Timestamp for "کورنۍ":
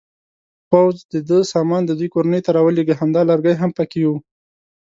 2.15-2.41